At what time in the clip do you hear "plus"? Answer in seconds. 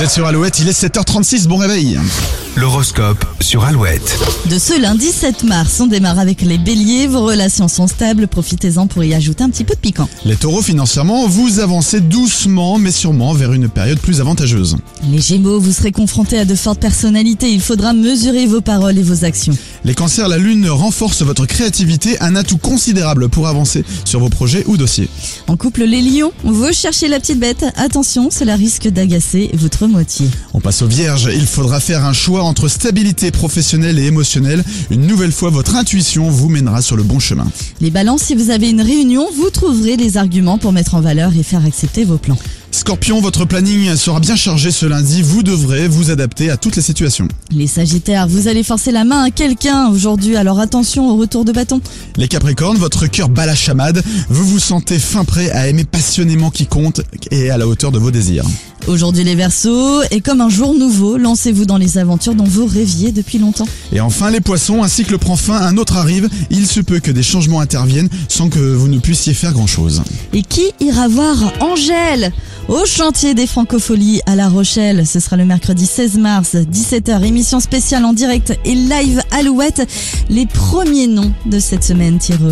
13.98-14.22